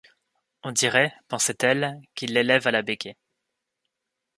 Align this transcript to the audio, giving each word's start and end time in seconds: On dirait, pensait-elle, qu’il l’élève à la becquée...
On 0.63 0.71
dirait, 0.71 1.13
pensait-elle, 1.27 2.01
qu’il 2.15 2.33
l’élève 2.33 2.65
à 2.65 2.71
la 2.71 2.81
becquée... 2.81 3.17